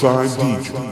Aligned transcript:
Westside 0.00 0.64
DJ. 0.64 0.89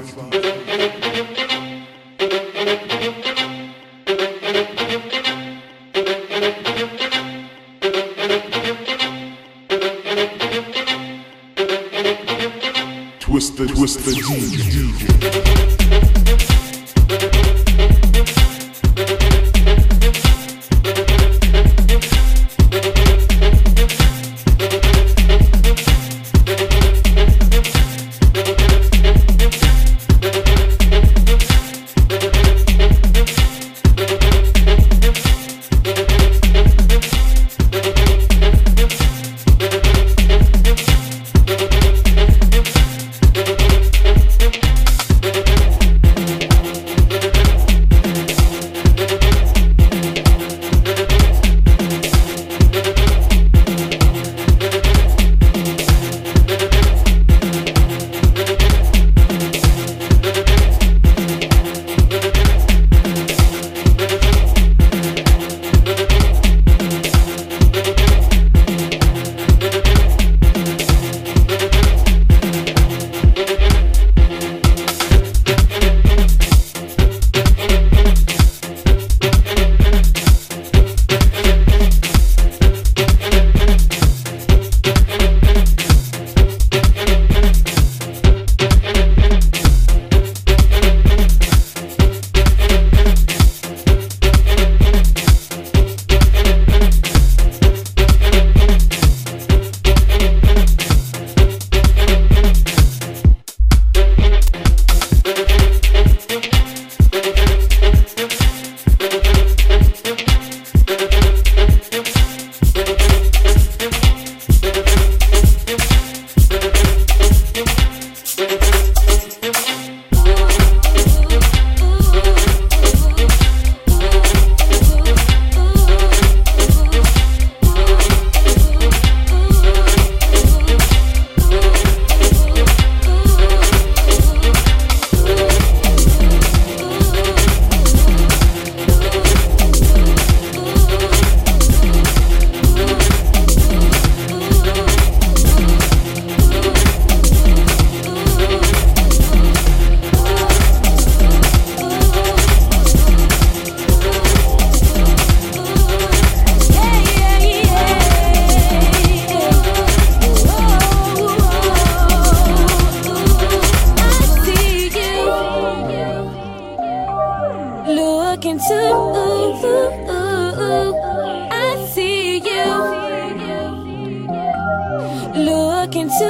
Look 174.98 175.94
into, 175.94 176.24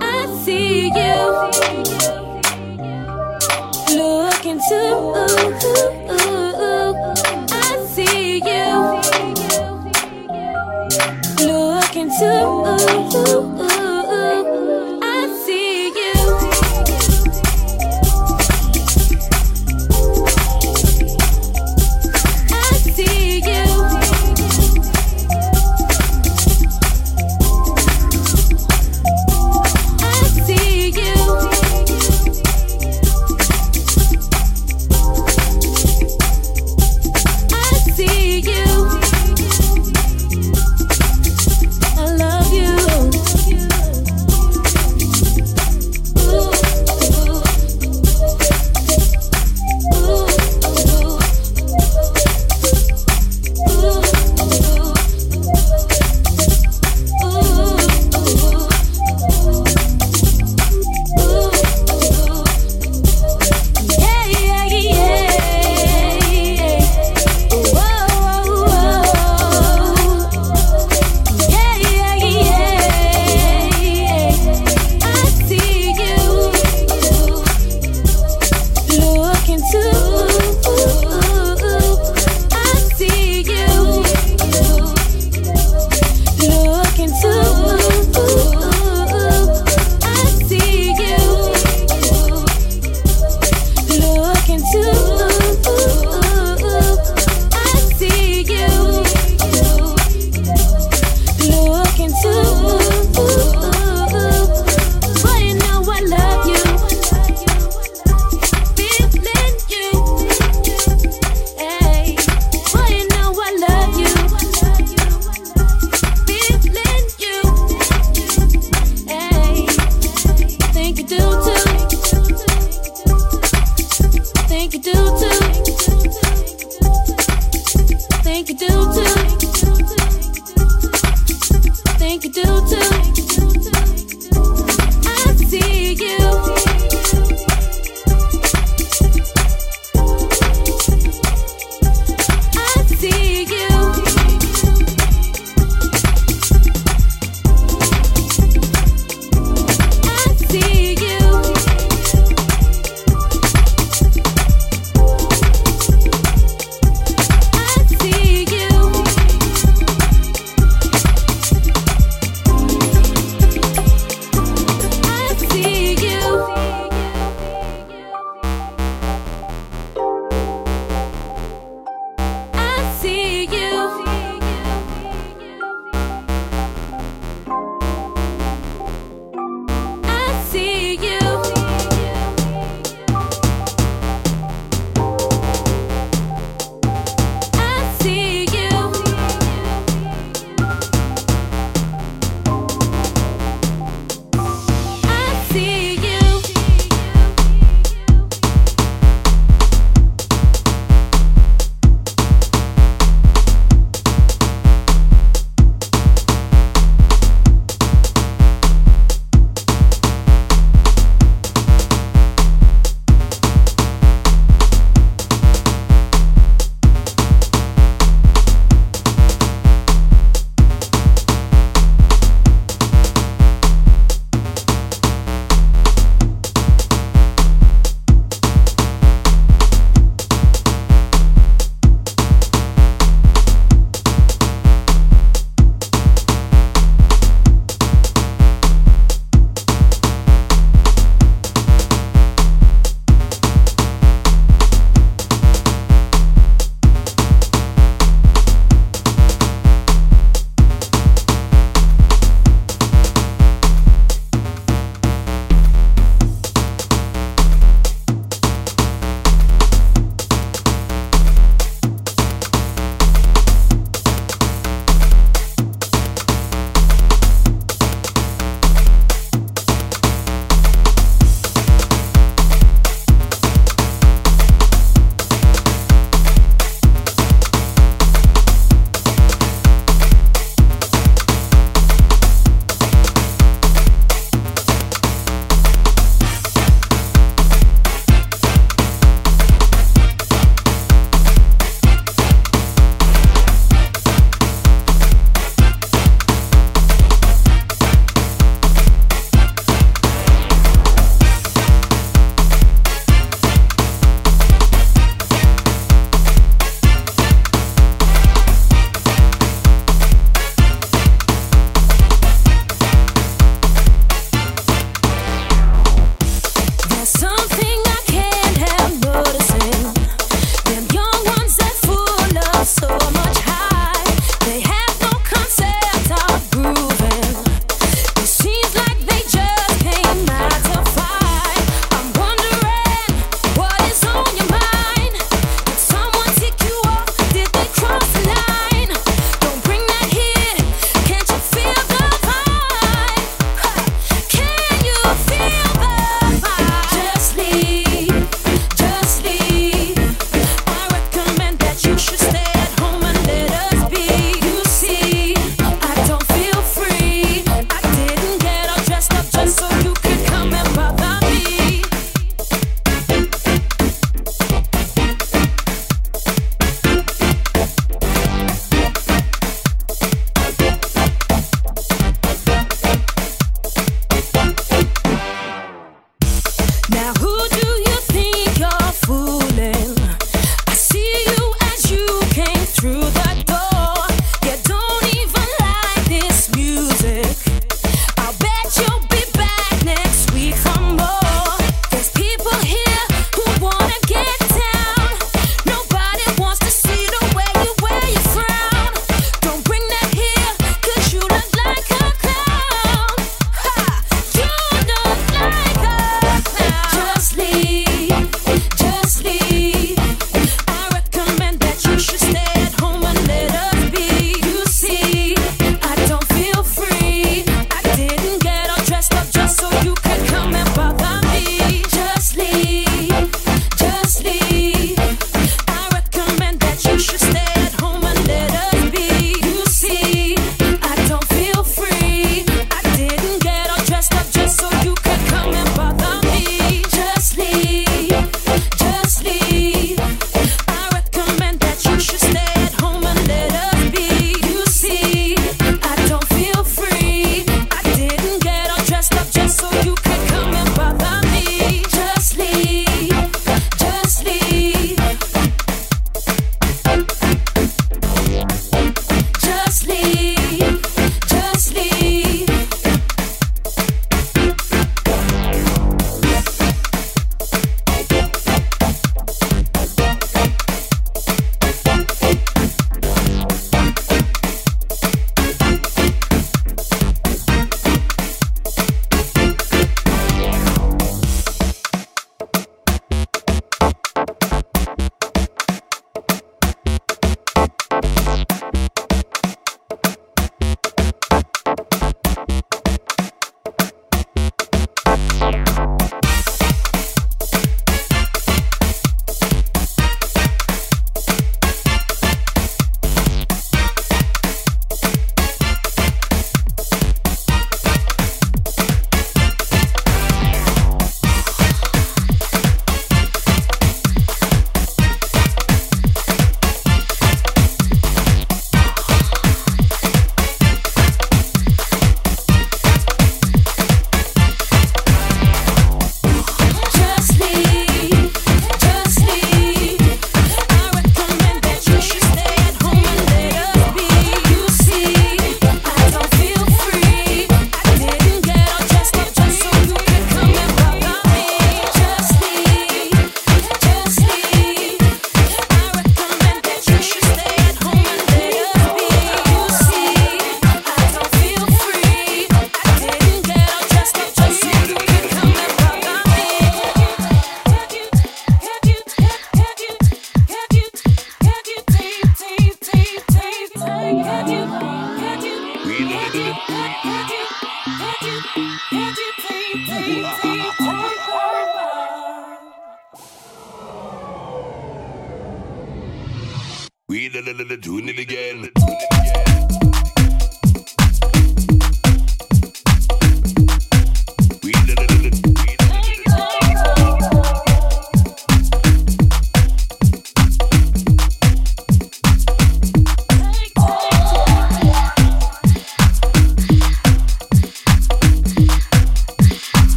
I 0.00 0.26
see 0.44 0.86
you. 0.86 1.16
Look 3.96 4.46
into, 4.46 4.80
I 7.50 7.52
see 7.88 8.36
you. 8.36 8.68
Look 11.44 11.96
into, 11.96 13.57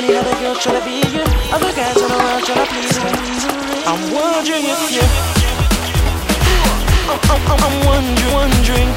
funny 0.00 0.14
how 0.14 0.40
girl 0.40 0.54
try 0.54 0.78
to 0.78 0.84
be 0.84 1.02
you. 1.10 1.24
Other 1.52 1.72
guys 1.72 1.96
try 1.96 2.54
to 2.54 2.66
please. 2.70 2.98
I'm 3.90 4.02
wondering 4.14 4.64
if 4.74 4.82
you. 4.94 5.02
I'm, 7.10 7.18
I'm, 7.32 7.42
I'm 7.66 7.76
wondering, 7.86 8.32
wondering. 8.32 8.90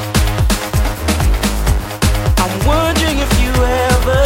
I'm 2.42 2.54
wondering 2.66 3.18
if 3.18 3.32
you 3.42 3.52
ever. 3.90 4.22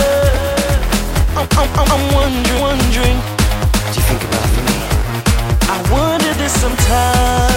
I'm, 1.38 1.48
I'm, 1.60 1.68
I'm 1.94 2.14
wondering, 2.14 2.60
wondering. 2.60 3.18
Do 3.90 3.96
you 3.96 4.04
think 4.08 4.22
about 4.28 4.48
me? 4.56 4.76
I 5.72 5.76
wonder 5.90 6.34
this 6.34 6.52
sometimes. 6.60 7.55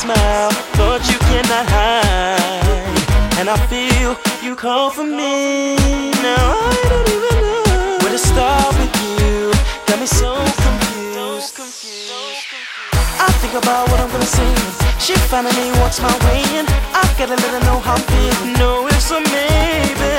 smile, 0.00 0.48
thought 0.80 1.04
you 1.12 1.18
cannot 1.28 1.66
hide. 1.68 3.04
And 3.36 3.52
I 3.52 3.56
feel 3.68 4.16
you 4.40 4.56
call 4.56 4.88
for 4.88 5.04
me. 5.04 5.76
Now 6.24 6.56
I 6.56 6.72
don't 6.88 7.08
even 7.16 7.36
know 7.36 8.00
where 8.00 8.12
to 8.16 8.22
start 8.32 8.72
with 8.80 8.94
you. 9.20 9.52
Got 9.84 10.00
me 10.00 10.08
so 10.08 10.32
confused. 10.64 11.52
I 13.20 13.28
think 13.44 13.54
about 13.60 13.92
what 13.92 14.00
I'm 14.00 14.08
gonna 14.08 14.24
sing. 14.24 14.56
She 14.96 15.12
finally 15.28 15.68
walks 15.84 16.00
my 16.00 16.14
way 16.24 16.40
in. 16.56 16.64
I 16.96 17.04
gotta 17.20 17.36
let 17.36 17.50
her 17.52 17.62
know 17.68 17.78
how 17.84 18.00
I 18.00 18.04
feel. 18.08 18.38
No 18.56 18.88
ifs 18.88 19.12
or 19.12 19.20
maybe. 19.20 20.12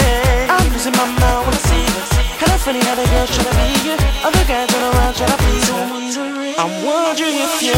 I'm 0.45 0.67
losing 0.73 0.93
my 0.93 1.09
mind 1.09 1.41
when 1.45 1.57
I 1.57 1.61
see 1.69 1.85
this. 1.97 2.09
Kinda 2.37 2.57
funny 2.61 2.81
how 2.85 2.93
the 3.01 3.05
girls 3.09 3.33
try 3.33 3.49
to 3.49 3.53
be 3.57 3.69
you. 3.87 3.95
Other 4.21 4.45
guys 4.45 4.69
turn 4.69 4.85
around 4.93 5.13
try 5.17 5.25
to 5.25 5.37
please 5.41 5.65
you. 5.65 6.53
I'm 6.61 6.85
wondering 6.85 7.33
if 7.33 7.65
you 7.65 7.73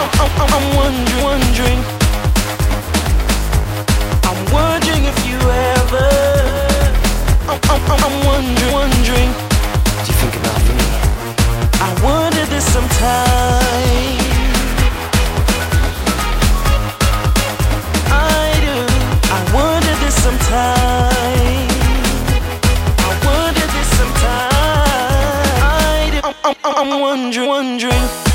I'm 0.00 0.76
wondering, 0.76 1.24
wondering, 1.24 1.80
I'm 4.22 4.40
wondering 4.52 5.04
if 5.04 5.18
you 5.26 5.38
ever. 5.38 6.08
I'm, 7.48 7.58
I'm, 7.68 7.82
I'm 7.90 8.26
wondering, 8.26 8.72
wondering. 8.72 9.30
Do 9.32 10.06
you 10.06 10.16
think 10.20 10.36
about 10.36 10.62
me? 10.62 10.86
I 11.82 11.90
wonder 12.04 12.44
this 12.46 12.64
sometimes. 12.72 14.22
I 18.06 18.54
do. 18.62 18.76
I 19.34 19.40
wonder 19.52 19.94
this 19.98 20.14
sometimes. 20.22 21.72
I 22.98 23.10
wonder 23.26 23.66
this 23.74 23.88
sometimes. 23.98 25.58
I 25.62 26.10
do. 26.12 26.18
I'm, 26.44 26.54
I'm, 26.64 26.92
I'm 26.92 27.00
wondering, 27.00 27.48
wondering. 27.48 28.27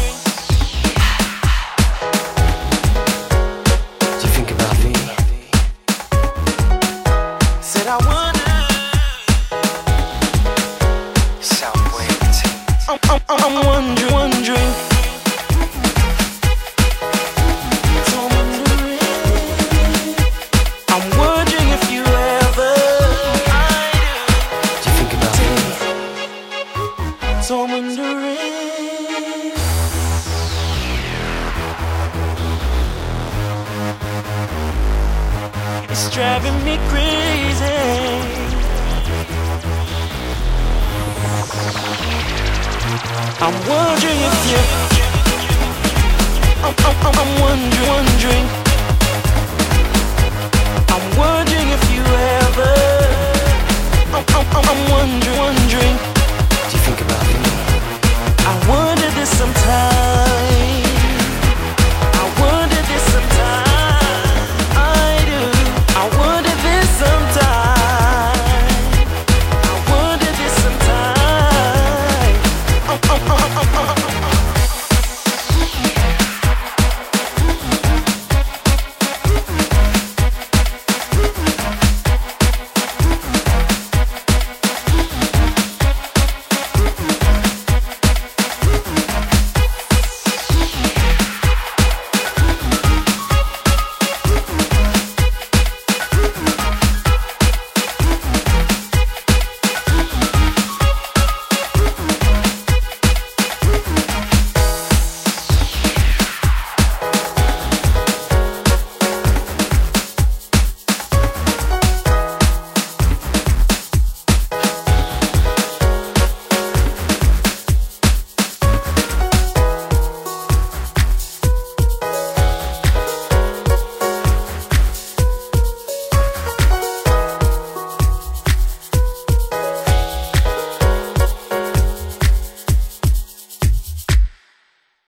I'm, 12.93 12.99
I'm, 13.09 13.21
I'm 13.27 13.65
wondering, 13.65 14.13
wondering. 14.13 14.92